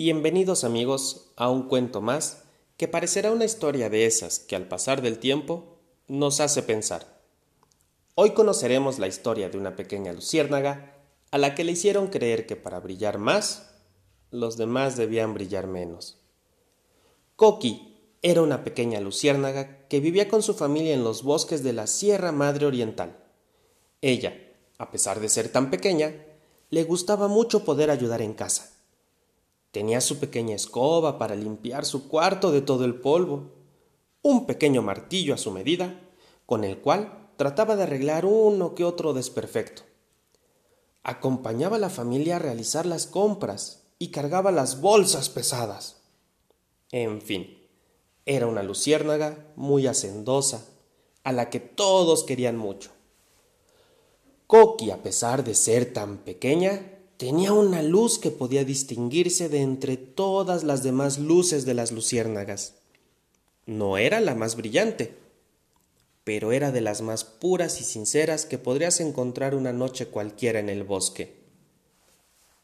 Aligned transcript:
Bienvenidos 0.00 0.62
amigos 0.62 1.32
a 1.34 1.50
un 1.50 1.64
cuento 1.64 2.00
más 2.00 2.44
que 2.76 2.86
parecerá 2.86 3.32
una 3.32 3.44
historia 3.44 3.90
de 3.90 4.06
esas 4.06 4.38
que 4.38 4.54
al 4.54 4.68
pasar 4.68 5.02
del 5.02 5.18
tiempo 5.18 5.80
nos 6.06 6.38
hace 6.38 6.62
pensar. 6.62 7.20
Hoy 8.14 8.30
conoceremos 8.30 9.00
la 9.00 9.08
historia 9.08 9.50
de 9.50 9.58
una 9.58 9.74
pequeña 9.74 10.12
luciérnaga 10.12 10.94
a 11.32 11.38
la 11.38 11.56
que 11.56 11.64
le 11.64 11.72
hicieron 11.72 12.06
creer 12.06 12.46
que 12.46 12.54
para 12.54 12.78
brillar 12.78 13.18
más, 13.18 13.72
los 14.30 14.56
demás 14.56 14.96
debían 14.96 15.34
brillar 15.34 15.66
menos. 15.66 16.20
Coqui 17.34 17.98
era 18.22 18.42
una 18.42 18.62
pequeña 18.62 19.00
luciérnaga 19.00 19.88
que 19.88 19.98
vivía 19.98 20.28
con 20.28 20.44
su 20.44 20.54
familia 20.54 20.94
en 20.94 21.02
los 21.02 21.24
bosques 21.24 21.64
de 21.64 21.72
la 21.72 21.88
Sierra 21.88 22.30
Madre 22.30 22.66
Oriental. 22.66 23.16
Ella, 24.00 24.32
a 24.78 24.92
pesar 24.92 25.18
de 25.18 25.28
ser 25.28 25.48
tan 25.48 25.72
pequeña, 25.72 26.24
le 26.70 26.84
gustaba 26.84 27.26
mucho 27.26 27.64
poder 27.64 27.90
ayudar 27.90 28.22
en 28.22 28.34
casa 28.34 28.77
Tenía 29.78 30.00
su 30.00 30.18
pequeña 30.18 30.56
escoba 30.56 31.18
para 31.18 31.36
limpiar 31.36 31.86
su 31.86 32.08
cuarto 32.08 32.50
de 32.50 32.62
todo 32.62 32.84
el 32.84 32.96
polvo, 32.96 33.52
un 34.22 34.44
pequeño 34.44 34.82
martillo 34.82 35.34
a 35.34 35.38
su 35.38 35.52
medida, 35.52 36.00
con 36.46 36.64
el 36.64 36.78
cual 36.78 37.30
trataba 37.36 37.76
de 37.76 37.84
arreglar 37.84 38.26
uno 38.26 38.74
que 38.74 38.82
otro 38.82 39.12
desperfecto. 39.12 39.82
Acompañaba 41.04 41.76
a 41.76 41.78
la 41.78 41.90
familia 41.90 42.34
a 42.34 42.38
realizar 42.40 42.86
las 42.86 43.06
compras 43.06 43.84
y 44.00 44.08
cargaba 44.08 44.50
las 44.50 44.80
bolsas 44.80 45.28
pesadas. 45.28 46.00
En 46.90 47.22
fin, 47.22 47.64
era 48.26 48.48
una 48.48 48.64
luciérnaga 48.64 49.46
muy 49.54 49.86
hacendosa, 49.86 50.66
a 51.22 51.30
la 51.30 51.50
que 51.50 51.60
todos 51.60 52.24
querían 52.24 52.56
mucho. 52.56 52.90
Coqui, 54.48 54.90
a 54.90 55.04
pesar 55.04 55.44
de 55.44 55.54
ser 55.54 55.92
tan 55.92 56.18
pequeña, 56.18 56.97
tenía 57.18 57.52
una 57.52 57.82
luz 57.82 58.20
que 58.20 58.30
podía 58.30 58.64
distinguirse 58.64 59.48
de 59.48 59.60
entre 59.60 59.96
todas 59.96 60.62
las 60.62 60.84
demás 60.84 61.18
luces 61.18 61.66
de 61.66 61.74
las 61.74 61.90
luciérnagas. 61.90 62.74
No 63.66 63.98
era 63.98 64.20
la 64.20 64.36
más 64.36 64.54
brillante, 64.54 65.14
pero 66.22 66.52
era 66.52 66.70
de 66.70 66.80
las 66.80 67.02
más 67.02 67.24
puras 67.24 67.80
y 67.80 67.84
sinceras 67.84 68.46
que 68.46 68.56
podrías 68.56 69.00
encontrar 69.00 69.56
una 69.56 69.72
noche 69.72 70.06
cualquiera 70.06 70.60
en 70.60 70.68
el 70.68 70.84
bosque. 70.84 71.34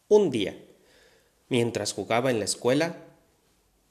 Un 0.07 0.31
día, 0.31 0.57
mientras 1.49 1.93
jugaba 1.93 2.31
en 2.31 2.39
la 2.39 2.45
escuela, 2.45 2.97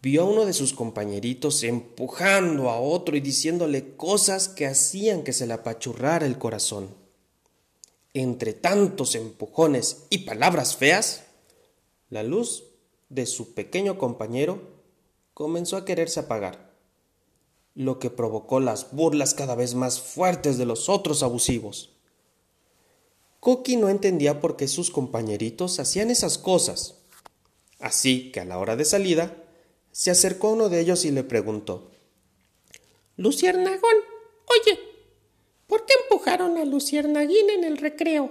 vio 0.01 0.21
a 0.21 0.25
uno 0.25 0.45
de 0.45 0.53
sus 0.53 0.71
compañeritos 0.71 1.61
empujando 1.63 2.69
a 2.69 2.79
otro 2.79 3.17
y 3.17 3.19
diciéndole 3.19 3.97
cosas 3.97 4.47
que 4.47 4.65
hacían 4.65 5.23
que 5.23 5.33
se 5.33 5.45
le 5.45 5.53
apachurrara 5.53 6.25
el 6.25 6.37
corazón 6.37 7.02
entre 8.13 8.53
tantos 8.53 9.15
empujones 9.15 10.05
y 10.09 10.19
palabras 10.19 10.75
feas, 10.75 11.23
la 12.09 12.23
luz 12.23 12.65
de 13.09 13.25
su 13.25 13.53
pequeño 13.53 13.97
compañero 13.97 14.61
comenzó 15.33 15.77
a 15.77 15.85
quererse 15.85 16.19
apagar, 16.19 16.73
lo 17.75 17.99
que 17.99 18.09
provocó 18.09 18.59
las 18.59 18.91
burlas 18.91 19.33
cada 19.33 19.55
vez 19.55 19.73
más 19.73 19.99
fuertes 19.99 20.57
de 20.57 20.65
los 20.65 20.89
otros 20.89 21.23
abusivos. 21.23 21.91
Coqui 23.39 23.75
no 23.75 23.89
entendía 23.89 24.39
por 24.39 24.55
qué 24.55 24.67
sus 24.67 24.91
compañeritos 24.91 25.79
hacían 25.79 26.11
esas 26.11 26.37
cosas, 26.37 26.99
así 27.79 28.31
que 28.31 28.39
a 28.39 28.45
la 28.45 28.57
hora 28.59 28.75
de 28.75 28.85
salida 28.85 29.43
se 29.91 30.11
acercó 30.11 30.47
a 30.47 30.53
uno 30.53 30.69
de 30.69 30.79
ellos 30.79 31.03
y 31.05 31.11
le 31.11 31.23
preguntó 31.23 31.91
Luciernagón, 33.15 33.95
oye, 34.47 34.79
¿Por 35.73 35.87
qué 35.87 35.93
empujaron 36.03 36.59
a 36.59 36.65
Luciernaguín 36.65 37.49
en 37.49 37.63
el 37.63 37.79
recreo? 37.79 38.29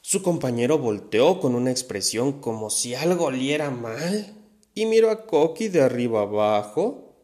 Su 0.00 0.20
compañero 0.20 0.76
volteó 0.76 1.38
con 1.38 1.54
una 1.54 1.70
expresión 1.70 2.40
como 2.40 2.70
si 2.70 2.96
algo 2.96 3.26
oliera 3.26 3.70
mal 3.70 4.34
y 4.74 4.86
miró 4.86 5.10
a 5.10 5.26
Coqui 5.28 5.68
de 5.68 5.80
arriba 5.80 6.22
abajo 6.22 7.14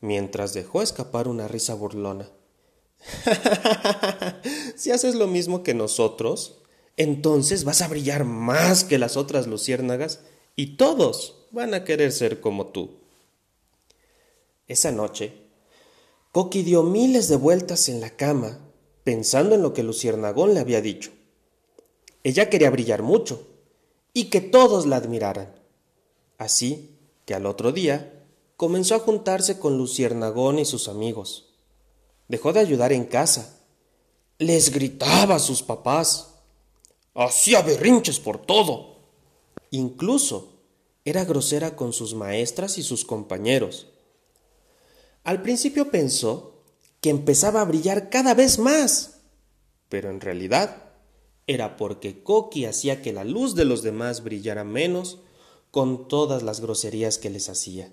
mientras 0.00 0.54
dejó 0.54 0.80
escapar 0.80 1.26
una 1.26 1.48
risa 1.48 1.74
burlona. 1.74 2.30
si 4.76 4.92
haces 4.92 5.16
lo 5.16 5.26
mismo 5.26 5.64
que 5.64 5.74
nosotros, 5.74 6.62
entonces 6.96 7.64
vas 7.64 7.82
a 7.82 7.88
brillar 7.88 8.24
más 8.24 8.84
que 8.84 8.98
las 8.98 9.16
otras 9.16 9.48
luciérnagas 9.48 10.20
y 10.54 10.76
todos 10.76 11.48
van 11.50 11.74
a 11.74 11.82
querer 11.82 12.12
ser 12.12 12.40
como 12.40 12.68
tú. 12.68 12.92
Esa 14.68 14.92
noche, 14.92 15.49
Coqui 16.32 16.62
dio 16.62 16.84
miles 16.84 17.28
de 17.28 17.34
vueltas 17.34 17.88
en 17.88 18.00
la 18.00 18.10
cama, 18.10 18.60
pensando 19.02 19.56
en 19.56 19.62
lo 19.62 19.72
que 19.72 19.82
Luciernagón 19.82 20.54
le 20.54 20.60
había 20.60 20.80
dicho. 20.80 21.10
Ella 22.22 22.48
quería 22.48 22.70
brillar 22.70 23.02
mucho 23.02 23.48
y 24.12 24.26
que 24.26 24.40
todos 24.40 24.86
la 24.86 24.96
admiraran. 24.96 25.52
Así 26.38 26.96
que 27.24 27.34
al 27.34 27.46
otro 27.46 27.72
día 27.72 28.24
comenzó 28.56 28.94
a 28.94 29.00
juntarse 29.00 29.58
con 29.58 29.76
Luciernagón 29.76 30.60
y 30.60 30.64
sus 30.64 30.86
amigos. 30.86 31.48
Dejó 32.28 32.52
de 32.52 32.60
ayudar 32.60 32.92
en 32.92 33.06
casa. 33.06 33.58
Les 34.38 34.70
gritaba 34.70 35.34
a 35.34 35.40
sus 35.40 35.64
papás. 35.64 36.34
Hacía 37.14 37.60
berrinches 37.62 38.20
por 38.20 38.38
todo. 38.38 38.98
Incluso 39.70 40.60
era 41.04 41.24
grosera 41.24 41.74
con 41.74 41.92
sus 41.92 42.14
maestras 42.14 42.78
y 42.78 42.84
sus 42.84 43.04
compañeros. 43.04 43.88
Al 45.24 45.42
principio 45.42 45.90
pensó 45.90 46.64
que 47.00 47.10
empezaba 47.10 47.60
a 47.60 47.64
brillar 47.64 48.10
cada 48.10 48.34
vez 48.34 48.58
más, 48.58 49.20
pero 49.88 50.10
en 50.10 50.20
realidad 50.20 50.90
era 51.46 51.76
porque 51.76 52.22
Coqui 52.22 52.64
hacía 52.64 53.02
que 53.02 53.12
la 53.12 53.24
luz 53.24 53.54
de 53.54 53.64
los 53.64 53.82
demás 53.82 54.22
brillara 54.22 54.64
menos 54.64 55.18
con 55.70 56.08
todas 56.08 56.42
las 56.42 56.60
groserías 56.60 57.18
que 57.18 57.30
les 57.30 57.48
hacía. 57.48 57.92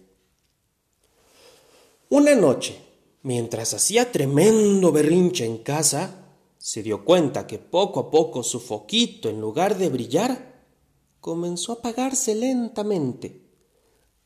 Una 2.10 2.36
noche, 2.36 2.80
mientras 3.24 3.74
hacía 3.74 4.12
tremendo 4.12 4.92
berrinche 4.92 5.46
en 5.46 5.58
casa, 5.58 6.28
se 6.58 6.84
dio 6.84 7.04
cuenta 7.04 7.48
que 7.48 7.60
poco 7.60 8.00
a 8.00 8.12
poco 8.12 8.44
su 8.44 8.60
foquito, 8.60 9.30
en 9.30 9.42
lugar 9.42 9.78
de 9.78 9.90
brillar, 9.90 10.64
comenzó 11.20 11.74
a 11.74 11.76
apagarse 11.76 12.36
lentamente, 12.36 13.42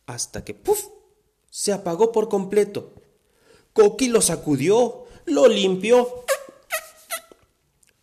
hasta 0.06 0.44
que 0.44 0.54
¡puf! 0.54 0.88
Se 1.52 1.74
apagó 1.74 2.12
por 2.12 2.30
completo. 2.30 2.94
Coqui 3.74 4.08
lo 4.08 4.22
sacudió, 4.22 5.04
lo 5.26 5.48
limpió, 5.48 6.24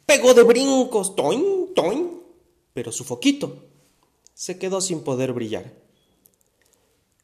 pegó 0.07 0.35
de 0.35 0.45
brincos, 0.45 1.17
toin, 1.17 1.75
toin, 1.75 2.23
pero 2.73 2.93
su 2.93 3.05
foquito 3.05 3.65
se 4.35 4.59
quedó 4.59 4.81
sin 4.81 5.01
poder 5.01 5.33
brillar. 5.33 5.73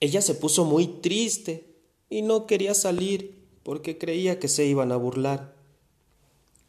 Ella 0.00 0.20
se 0.20 0.34
puso 0.34 0.64
muy 0.64 0.88
triste 0.88 1.76
y 2.10 2.22
no 2.22 2.46
quería 2.46 2.74
salir 2.74 3.46
porque 3.62 3.96
creía 3.98 4.38
que 4.38 4.48
se 4.48 4.64
iban 4.64 4.92
a 4.92 4.96
burlar. 4.96 5.54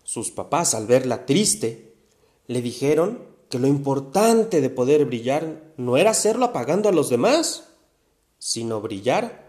Sus 0.04 0.32
papás, 0.32 0.76
al 0.76 0.86
verla 0.86 1.26
triste, 1.26 1.96
le 2.48 2.62
dijeron 2.62 3.28
que 3.50 3.58
lo 3.58 3.68
importante 3.68 4.62
de 4.62 4.70
poder 4.70 5.06
brillar 5.06 5.74
no 5.78 5.98
era 5.98 6.12
hacerlo 6.12 6.46
apagando 6.46 6.90
a 6.90 6.92
los 6.92 7.10
demás, 7.10 7.70
sino 8.38 8.82
brillar 8.82 9.45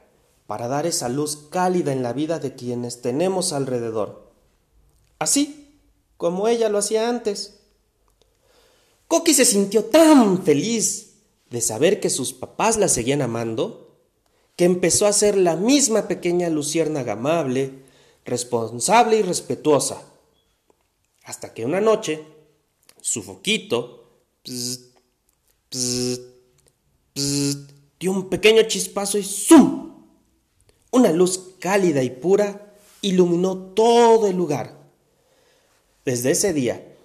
para 0.47 0.69
dar 0.69 0.87
esa 0.87 1.09
luz 1.09 1.49
cálida 1.51 1.93
en 1.93 2.03
la 2.03 2.13
vida 2.13 2.39
de 2.39 2.55
quienes 2.55 3.03
tenemos 3.03 3.53
alrededor. 3.53 4.33
Así 5.19 5.79
como 6.17 6.49
ella 6.49 6.69
lo 6.69 6.79
hacía 6.79 7.09
antes. 7.09 7.61
Coqui 9.09 9.35
se 9.35 9.45
sintió 9.45 9.85
tan 9.85 10.43
feliz 10.43 11.15
de 11.51 11.61
saber 11.61 12.01
que 12.01 12.11
sus 12.11 12.33
papás 12.33 12.77
la 12.77 12.89
seguían 12.89 13.23
amando, 13.23 13.97
que 14.57 14.65
empezó 14.65 15.07
a 15.07 15.13
ser 15.13 15.37
la 15.37 15.57
misma 15.57 16.09
pequeña 16.09 16.49
luciérnaga 16.49 17.13
amable, 17.13 17.85
responsable 18.25 19.19
y 19.19 19.23
respetuosa. 19.23 20.03
Hasta 21.25 21.53
que 21.55 21.65
una 21.65 21.81
noche, 21.81 22.25
su 23.01 23.23
foquito 23.23 24.21
dio 27.99 28.13
un 28.13 28.29
pequeño 28.29 28.63
chispazo 28.63 29.19
y 29.19 29.25
¡zum! 29.25 29.86
Una 31.07 31.15
luz 31.15 31.55
cálida 31.61 32.03
y 32.03 32.11
pura 32.11 32.75
iluminó 33.01 33.57
todo 33.57 34.27
el 34.27 34.37
lugar. 34.37 34.77
Desde 36.05 36.33
ese 36.33 36.53
día, 36.53 36.97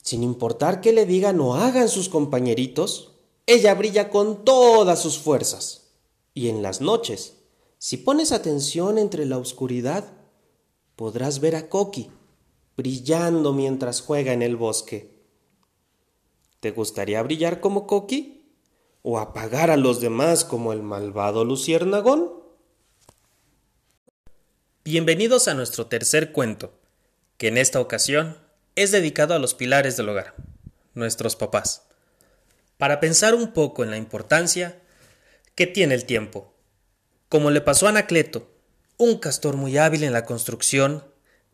sin 0.00 0.22
importar 0.22 0.80
qué 0.80 0.94
le 0.94 1.04
digan 1.04 1.38
o 1.42 1.54
hagan 1.54 1.90
sus 1.90 2.08
compañeritos, 2.08 3.12
ella 3.44 3.74
brilla 3.74 4.08
con 4.08 4.46
todas 4.46 5.02
sus 5.02 5.18
fuerzas. 5.18 5.90
Y 6.32 6.48
en 6.48 6.62
las 6.62 6.80
noches, 6.80 7.34
si 7.76 7.98
pones 7.98 8.32
atención 8.32 8.96
entre 8.96 9.26
la 9.26 9.36
oscuridad, 9.36 10.10
podrás 10.96 11.40
ver 11.40 11.54
a 11.56 11.68
Coqui 11.68 12.10
brillando 12.78 13.52
mientras 13.52 14.00
juega 14.00 14.32
en 14.32 14.40
el 14.40 14.56
bosque. 14.56 15.22
¿Te 16.60 16.70
gustaría 16.70 17.22
brillar 17.22 17.60
como 17.60 17.86
Coqui? 17.86 18.48
¿O 19.02 19.18
apagar 19.18 19.70
a 19.70 19.76
los 19.76 20.00
demás 20.00 20.46
como 20.46 20.72
el 20.72 20.82
malvado 20.82 21.44
luciérnagón? 21.44 22.33
Bienvenidos 24.86 25.48
a 25.48 25.54
nuestro 25.54 25.86
tercer 25.86 26.30
cuento, 26.30 26.78
que 27.38 27.48
en 27.48 27.56
esta 27.56 27.80
ocasión 27.80 28.36
es 28.76 28.92
dedicado 28.92 29.32
a 29.32 29.38
los 29.38 29.54
pilares 29.54 29.96
del 29.96 30.10
hogar, 30.10 30.34
nuestros 30.92 31.36
papás. 31.36 31.84
para 32.76 33.00
pensar 33.00 33.34
un 33.34 33.54
poco 33.54 33.82
en 33.82 33.90
la 33.90 33.96
importancia 33.96 34.78
que 35.54 35.66
tiene 35.66 35.94
el 35.94 36.04
tiempo. 36.04 36.52
Como 37.30 37.50
le 37.50 37.62
pasó 37.62 37.86
a 37.86 37.88
Anacleto, 37.88 38.46
un 38.98 39.18
castor 39.18 39.56
muy 39.56 39.78
hábil 39.78 40.04
en 40.04 40.12
la 40.12 40.26
construcción 40.26 41.02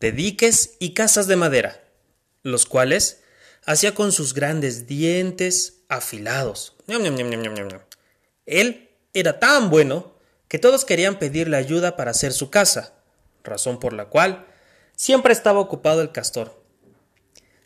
de 0.01 0.11
diques 0.11 0.75
y 0.81 0.93
casas 0.95 1.29
de 1.29 1.37
madera, 1.37 1.85
los 2.43 2.67
cuales 2.67 3.23
hacía 3.65 3.95
con 3.95 4.11
sus 4.11 4.35
grandes 4.35 4.89
dientes 4.89 5.85
afilados. 5.89 6.75
Él 8.47 8.89
era 9.15 9.39
tan 9.39 9.71
bueno 9.71 10.17
que 10.49 10.59
todos 10.59 10.85
querían 10.85 11.21
pedirle 11.21 11.57
ayuda 11.57 11.97
para 11.97 12.11
hacer 12.11 12.33
su 12.33 12.51
casa, 12.51 12.97
razón 13.45 13.79
por 13.79 13.93
la 13.93 14.07
cual 14.07 14.47
siempre 14.97 15.33
estaba 15.33 15.61
ocupado 15.61 16.03
el 16.03 16.13
castor. 16.13 16.63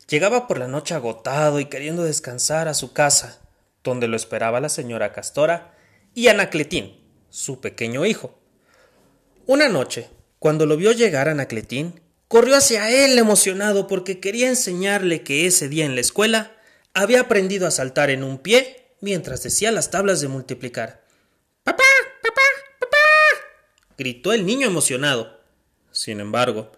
Llegaba 0.09 0.47
por 0.47 0.59
la 0.59 0.69
noche 0.69 0.95
agotado 0.95 1.61
y 1.61 1.67
queriendo 1.67 2.05
descansar 2.05 2.69
a 2.69 2.75
su 2.75 2.93
casa, 2.93 3.41
donde 3.83 4.07
lo 4.09 4.17
esperaba 4.17 4.61
la 4.61 4.69
señora 4.69 5.13
Castora 5.13 5.75
y 6.15 6.29
Anacletín, 6.29 7.01
su 7.31 7.61
pequeño 7.61 8.05
hijo. 8.07 8.39
Una 9.47 9.69
noche, 9.69 10.11
cuando 10.39 10.67
lo 10.67 10.77
vio 10.77 10.93
llegar 10.93 11.29
Anacletín, 11.29 12.01
corrió 12.29 12.57
hacia 12.57 12.91
él 12.91 13.19
emocionado 13.19 13.87
porque 13.87 14.21
quería 14.21 14.49
enseñarle 14.49 15.23
que 15.23 15.47
ese 15.47 15.69
día 15.69 15.85
en 15.85 15.95
la 15.95 16.01
escuela 16.01 16.57
había 16.93 17.21
aprendido 17.21 17.67
a 17.67 17.71
saltar 17.71 18.11
en 18.11 18.23
un 18.23 18.39
pie 18.39 18.97
mientras 19.01 19.43
decía 19.43 19.73
las 19.73 19.91
tablas 19.91 20.21
de 20.21 20.29
multiplicar. 20.29 21.05
¡Papá! 21.63 21.85
¡Papá! 22.23 22.41
¡Papá! 22.81 22.97
gritó 23.99 24.33
el 24.33 24.47
niño 24.47 24.67
emocionado. 24.67 25.44
Sin 25.95 26.19
embargo, 26.19 26.73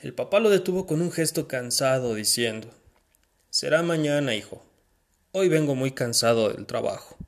el 0.00 0.14
papá 0.14 0.40
lo 0.40 0.48
detuvo 0.48 0.86
con 0.86 1.02
un 1.02 1.12
gesto 1.12 1.46
cansado, 1.46 2.14
diciendo 2.14 2.70
Será 3.50 3.82
mañana, 3.82 4.34
hijo. 4.34 4.64
Hoy 5.32 5.50
vengo 5.50 5.74
muy 5.74 5.90
cansado 5.90 6.48
del 6.48 6.64
trabajo. 6.64 7.18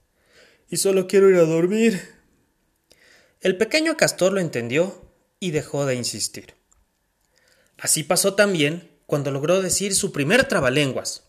Y 0.71 0.79
solo 0.79 1.07
quiero 1.07 1.29
ir 1.29 1.37
a 1.37 1.45
dormir. 1.45 2.01
El 3.43 3.59
pequeño 3.59 3.99
castor 3.99 4.33
lo 4.33 4.41
entendió 4.41 5.05
y 5.39 5.51
dejó 5.51 5.85
de 5.85 5.97
insistir. 5.97 6.55
Así 7.77 8.05
pasó 8.05 8.33
también 8.33 8.91
cuando 9.05 9.31
logró 9.31 9.61
decir 9.61 9.95
su 9.95 10.13
primer 10.13 10.49
trabalenguas, 10.49 11.25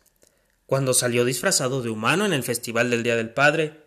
cuando 0.65 0.93
salió 0.93 1.25
disfrazado 1.25 1.81
de 1.81 1.89
humano 1.89 2.25
en 2.25 2.31
el 2.31 2.43
Festival 2.43 2.89
del 2.89 3.03
Día 3.03 3.17
del 3.17 3.31
Padre, 3.31 3.83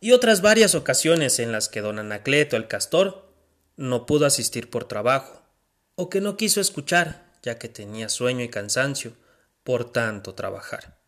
y 0.00 0.10
otras 0.10 0.42
varias 0.42 0.74
ocasiones 0.74 1.38
en 1.38 1.52
las 1.52 1.68
que 1.68 1.82
don 1.82 2.00
Anacleto 2.00 2.56
el 2.56 2.66
castor 2.66 3.32
no 3.76 4.06
pudo 4.06 4.26
asistir 4.26 4.68
por 4.68 4.88
trabajo 4.88 5.41
o 5.94 6.08
que 6.08 6.20
no 6.20 6.36
quiso 6.36 6.60
escuchar, 6.60 7.32
ya 7.42 7.58
que 7.58 7.68
tenía 7.68 8.08
sueño 8.08 8.44
y 8.44 8.48
cansancio 8.48 9.12
por 9.64 9.92
tanto 9.92 10.34
trabajar. 10.34 10.98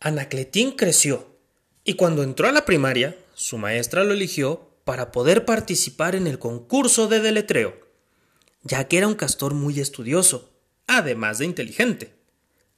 Anacletín 0.00 0.72
creció, 0.72 1.36
y 1.84 1.94
cuando 1.94 2.22
entró 2.22 2.48
a 2.48 2.52
la 2.52 2.64
primaria, 2.64 3.16
su 3.34 3.58
maestra 3.58 4.04
lo 4.04 4.12
eligió 4.12 4.70
para 4.84 5.12
poder 5.12 5.44
participar 5.44 6.14
en 6.14 6.26
el 6.26 6.38
concurso 6.38 7.08
de 7.08 7.20
deletreo, 7.20 7.78
ya 8.62 8.88
que 8.88 8.98
era 8.98 9.06
un 9.06 9.14
castor 9.14 9.54
muy 9.54 9.80
estudioso, 9.80 10.50
además 10.86 11.38
de 11.38 11.44
inteligente. 11.44 12.14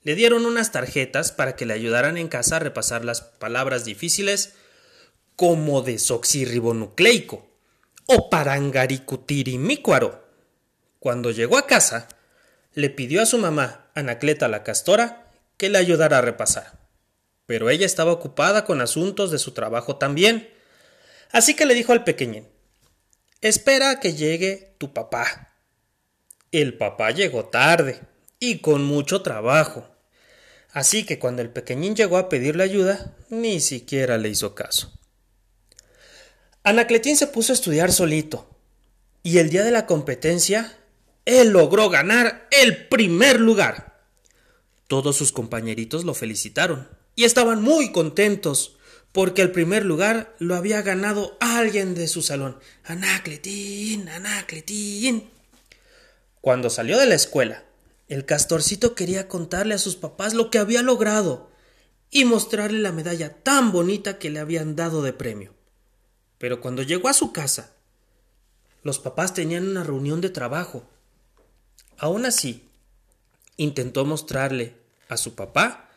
Le 0.02 0.14
dieron 0.14 0.46
unas 0.46 0.72
tarjetas 0.72 1.30
para 1.30 1.56
que 1.56 1.66
le 1.66 1.74
ayudaran 1.74 2.16
en 2.16 2.28
casa 2.28 2.56
a 2.56 2.60
repasar 2.60 3.04
las 3.04 3.20
palabras 3.20 3.84
difíciles 3.84 4.54
como 5.36 5.82
desoxirribonucleico 5.82 7.46
o 8.06 8.30
parangaricutirimícuaro 8.30 10.29
cuando 11.00 11.30
llegó 11.30 11.56
a 11.56 11.66
casa, 11.66 12.08
le 12.74 12.90
pidió 12.90 13.22
a 13.22 13.26
su 13.26 13.38
mamá, 13.38 13.90
Anacleta 13.94 14.48
la 14.48 14.62
Castora, 14.62 15.26
que 15.56 15.70
le 15.70 15.78
ayudara 15.78 16.18
a 16.18 16.20
repasar. 16.20 16.78
Pero 17.46 17.70
ella 17.70 17.86
estaba 17.86 18.12
ocupada 18.12 18.64
con 18.64 18.80
asuntos 18.80 19.30
de 19.30 19.38
su 19.38 19.52
trabajo 19.52 19.96
también. 19.96 20.48
Así 21.32 21.54
que 21.56 21.66
le 21.66 21.74
dijo 21.74 21.92
al 21.92 22.04
pequeñín, 22.04 22.48
Espera 23.40 23.98
que 23.98 24.12
llegue 24.12 24.76
tu 24.78 24.92
papá. 24.92 25.56
El 26.52 26.76
papá 26.76 27.10
llegó 27.10 27.46
tarde 27.46 28.00
y 28.38 28.58
con 28.58 28.84
mucho 28.84 29.22
trabajo. 29.22 29.88
Así 30.72 31.04
que 31.04 31.18
cuando 31.18 31.40
el 31.40 31.50
pequeñín 31.50 31.96
llegó 31.96 32.18
a 32.18 32.28
pedirle 32.28 32.62
ayuda, 32.62 33.16
ni 33.30 33.60
siquiera 33.60 34.18
le 34.18 34.28
hizo 34.28 34.54
caso. 34.54 34.92
Anacletín 36.62 37.16
se 37.16 37.26
puso 37.26 37.52
a 37.52 37.54
estudiar 37.54 37.90
solito, 37.90 38.48
y 39.22 39.38
el 39.38 39.48
día 39.48 39.64
de 39.64 39.70
la 39.70 39.86
competencia 39.86 40.76
él 41.30 41.50
logró 41.50 41.88
ganar 41.88 42.48
el 42.50 42.88
primer 42.88 43.40
lugar. 43.40 44.02
Todos 44.88 45.16
sus 45.16 45.30
compañeritos 45.30 46.04
lo 46.04 46.14
felicitaron 46.14 46.88
y 47.14 47.24
estaban 47.24 47.62
muy 47.62 47.92
contentos 47.92 48.76
porque 49.12 49.42
el 49.42 49.52
primer 49.52 49.84
lugar 49.84 50.34
lo 50.38 50.56
había 50.56 50.82
ganado 50.82 51.36
alguien 51.40 51.94
de 51.94 52.08
su 52.08 52.22
salón. 52.22 52.58
Anacletín, 52.84 54.08
Anacletín. 54.08 55.30
Cuando 56.40 56.70
salió 56.70 56.98
de 56.98 57.06
la 57.06 57.14
escuela, 57.14 57.64
el 58.08 58.24
castorcito 58.24 58.94
quería 58.94 59.28
contarle 59.28 59.74
a 59.74 59.78
sus 59.78 59.94
papás 59.94 60.34
lo 60.34 60.50
que 60.50 60.58
había 60.58 60.82
logrado 60.82 61.50
y 62.10 62.24
mostrarle 62.24 62.80
la 62.80 62.92
medalla 62.92 63.42
tan 63.42 63.70
bonita 63.70 64.18
que 64.18 64.30
le 64.30 64.40
habían 64.40 64.74
dado 64.74 65.02
de 65.02 65.12
premio. 65.12 65.54
Pero 66.38 66.60
cuando 66.60 66.82
llegó 66.82 67.08
a 67.08 67.14
su 67.14 67.32
casa, 67.32 67.76
los 68.82 68.98
papás 68.98 69.34
tenían 69.34 69.68
una 69.68 69.84
reunión 69.84 70.20
de 70.20 70.30
trabajo 70.30 70.88
Aún 72.00 72.24
así, 72.24 72.66
intentó 73.58 74.06
mostrarle 74.06 74.74
a 75.10 75.18
su 75.18 75.34
papá 75.34 75.90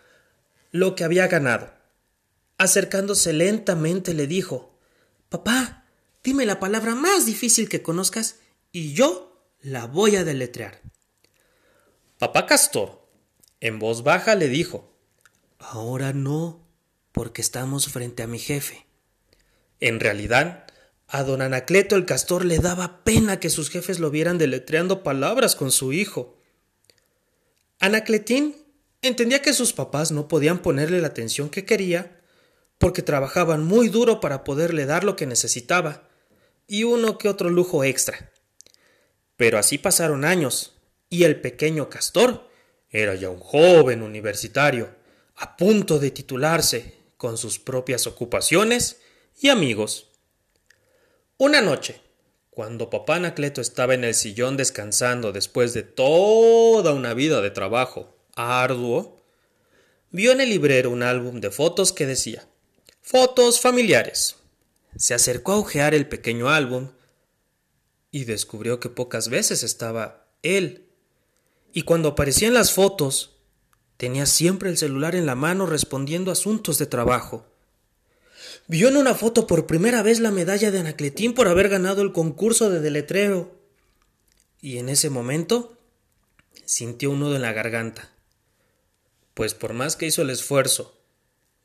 lo 0.71 0.95
que 0.95 1.05
había 1.05 1.27
ganado. 1.27 1.71
Acercándose 2.57 3.31
lentamente 3.31 4.13
le 4.13 4.27
dijo 4.27 4.77
Papá, 5.29 5.85
dime 6.21 6.45
la 6.45 6.59
palabra 6.59 6.93
más 6.93 7.25
difícil 7.25 7.69
que 7.69 7.81
conozcas 7.81 8.35
y 8.73 8.93
yo 8.93 9.47
la 9.61 9.87
voy 9.87 10.17
a 10.17 10.25
deletrear. 10.25 10.81
Papá 12.19 12.47
Castor, 12.47 13.07
en 13.61 13.79
voz 13.79 14.03
baja, 14.03 14.35
le 14.35 14.49
dijo 14.49 14.93
Ahora 15.57 16.11
no, 16.11 16.67
porque 17.13 17.41
estamos 17.41 17.87
frente 17.87 18.23
a 18.23 18.27
mi 18.27 18.39
jefe. 18.39 18.85
En 19.79 20.01
realidad, 20.01 20.62
a 21.13 21.23
don 21.23 21.43
Anacleto 21.43 21.95
el 21.95 22.07
castor 22.07 22.43
le 22.43 22.57
daba 22.57 23.03
pena 23.03 23.39
que 23.39 23.51
sus 23.51 23.69
jefes 23.69 23.99
lo 23.99 24.09
vieran 24.09 24.39
deletreando 24.39 25.03
palabras 25.03 25.55
con 25.55 25.69
su 25.69 25.93
hijo. 25.93 26.39
Anacletín 27.79 28.55
entendía 29.03 29.43
que 29.43 29.53
sus 29.53 29.73
papás 29.73 30.11
no 30.11 30.27
podían 30.27 30.63
ponerle 30.63 31.01
la 31.01 31.09
atención 31.09 31.51
que 31.51 31.65
quería 31.65 32.19
porque 32.79 33.03
trabajaban 33.03 33.63
muy 33.63 33.89
duro 33.89 34.19
para 34.21 34.43
poderle 34.43 34.87
dar 34.87 35.03
lo 35.03 35.15
que 35.15 35.27
necesitaba 35.27 36.09
y 36.65 36.83
uno 36.83 37.19
que 37.19 37.29
otro 37.29 37.51
lujo 37.51 37.83
extra. 37.83 38.31
Pero 39.37 39.59
así 39.59 39.77
pasaron 39.77 40.25
años 40.25 40.73
y 41.09 41.25
el 41.25 41.39
pequeño 41.41 41.91
castor 41.91 42.49
era 42.89 43.13
ya 43.13 43.29
un 43.29 43.39
joven 43.39 44.01
universitario, 44.01 44.89
a 45.35 45.57
punto 45.57 45.99
de 45.99 46.09
titularse, 46.09 46.95
con 47.17 47.37
sus 47.37 47.59
propias 47.59 48.07
ocupaciones 48.07 48.97
y 49.39 49.49
amigos. 49.49 50.12
Una 51.37 51.61
noche, 51.61 51.99
cuando 52.51 52.91
papá 52.91 53.15
Anacleto 53.15 53.59
estaba 53.59 53.95
en 53.95 54.03
el 54.03 54.13
sillón 54.13 54.55
descansando 54.55 55.31
después 55.31 55.73
de 55.73 55.81
toda 55.81 56.93
una 56.93 57.15
vida 57.15 57.41
de 57.41 57.49
trabajo 57.49 58.15
arduo, 58.35 59.23
vio 60.11 60.31
en 60.31 60.41
el 60.41 60.49
librero 60.49 60.91
un 60.91 61.01
álbum 61.01 61.41
de 61.41 61.49
fotos 61.49 61.91
que 61.91 62.05
decía 62.05 62.47
Fotos 63.01 63.59
familiares. 63.59 64.35
Se 64.95 65.15
acercó 65.15 65.53
a 65.53 65.57
ojear 65.57 65.95
el 65.95 66.07
pequeño 66.07 66.49
álbum 66.49 66.91
y 68.11 68.25
descubrió 68.25 68.79
que 68.79 68.89
pocas 68.89 69.29
veces 69.29 69.63
estaba 69.63 70.27
él. 70.43 70.87
Y 71.73 71.81
cuando 71.81 72.09
aparecían 72.09 72.53
las 72.53 72.71
fotos, 72.71 73.37
tenía 73.97 74.27
siempre 74.27 74.69
el 74.69 74.77
celular 74.77 75.15
en 75.15 75.25
la 75.25 75.33
mano 75.33 75.65
respondiendo 75.65 76.31
asuntos 76.31 76.77
de 76.77 76.85
trabajo 76.85 77.47
vio 78.67 78.87
en 78.87 78.97
una 78.97 79.15
foto 79.15 79.47
por 79.47 79.65
primera 79.65 80.01
vez 80.01 80.19
la 80.19 80.31
medalla 80.31 80.71
de 80.71 80.79
Anacletín 80.79 81.33
por 81.33 81.47
haber 81.47 81.69
ganado 81.69 82.01
el 82.01 82.11
concurso 82.11 82.69
de 82.69 82.79
deletreo. 82.79 83.51
Y 84.61 84.77
en 84.77 84.89
ese 84.89 85.09
momento 85.09 85.77
sintió 86.65 87.11
un 87.11 87.19
nudo 87.19 87.35
en 87.35 87.41
la 87.41 87.53
garganta, 87.53 88.09
pues 89.33 89.53
por 89.53 89.73
más 89.73 89.95
que 89.95 90.05
hizo 90.05 90.21
el 90.21 90.29
esfuerzo, 90.29 90.97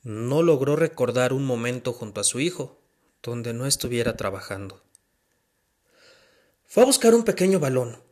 no 0.03 0.43
logró 0.43 0.77
recordar 0.77 1.33
un 1.33 1.45
momento 1.45 1.93
junto 1.93 2.21
a 2.21 2.25
su 2.25 2.41
hijo 2.41 2.81
donde 3.23 3.53
no 3.53 3.67
estuviera 3.67 4.17
trabajando. 4.17 4.83
Fue 6.67 6.83
a 6.83 6.87
buscar 6.87 7.15
un 7.15 7.25
pequeño 7.25 7.59
balón 7.61 8.03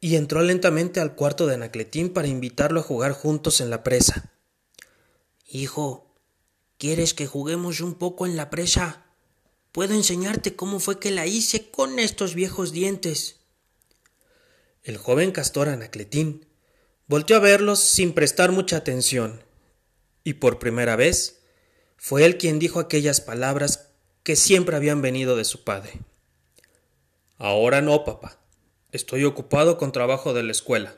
y 0.00 0.16
entró 0.16 0.42
lentamente 0.42 1.00
al 1.00 1.14
cuarto 1.14 1.46
de 1.46 1.54
Anacletín 1.54 2.12
para 2.12 2.28
invitarlo 2.28 2.80
a 2.80 2.84
jugar 2.84 3.12
juntos 3.12 3.60
en 3.60 3.70
la 3.70 3.82
presa. 3.82 4.32
Hijo, 5.46 6.09
¿Quieres 6.80 7.12
que 7.12 7.26
juguemos 7.26 7.82
un 7.82 7.92
poco 7.92 8.24
en 8.24 8.36
la 8.38 8.48
presa? 8.48 9.04
Puedo 9.70 9.92
enseñarte 9.92 10.56
cómo 10.56 10.80
fue 10.80 10.98
que 10.98 11.10
la 11.10 11.26
hice 11.26 11.70
con 11.70 11.98
estos 11.98 12.34
viejos 12.34 12.72
dientes. 12.72 13.40
El 14.82 14.96
joven 14.96 15.30
castor 15.30 15.68
Anacletín 15.68 16.46
volteó 17.06 17.36
a 17.36 17.40
verlos 17.40 17.80
sin 17.80 18.14
prestar 18.14 18.50
mucha 18.50 18.78
atención, 18.78 19.44
y 20.24 20.32
por 20.32 20.58
primera 20.58 20.96
vez 20.96 21.42
Fue 21.98 22.24
él 22.24 22.38
quien 22.38 22.58
dijo 22.58 22.80
aquellas 22.80 23.20
palabras 23.20 23.90
que 24.22 24.34
siempre 24.34 24.74
habían 24.74 25.02
venido 25.02 25.36
de 25.36 25.44
su 25.44 25.64
padre. 25.64 26.00
Ahora 27.36 27.82
no, 27.82 28.04
papá. 28.04 28.40
Estoy 28.90 29.24
ocupado 29.24 29.76
con 29.76 29.92
trabajo 29.92 30.32
de 30.32 30.44
la 30.44 30.52
escuela. 30.52 30.96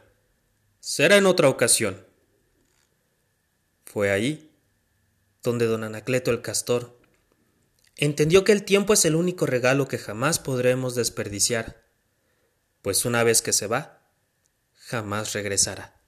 Será 0.79 1.17
en 1.17 1.27
otra 1.27 1.49
ocasión. 1.49 2.07
Fue 3.85 4.13
ahí 4.13 4.52
donde 5.43 5.67
don 5.67 5.85
Anacleto 5.85 6.31
el 6.31 6.43
castor 6.43 6.99
entendió 7.97 8.45
que 8.45 8.53
el 8.53 8.65
tiempo 8.65 8.93
es 8.93 9.05
el 9.05 9.15
único 9.15 9.47
regalo 9.47 9.89
que 9.89 9.99
jamás 9.99 10.39
podremos 10.39 10.95
desperdiciar, 10.95 11.85
pues 12.81 13.05
una 13.05 13.23
vez 13.23 13.43
que 13.43 13.53
se 13.53 13.67
va, 13.67 14.09
jamás 14.75 15.33
regresará. 15.33 16.02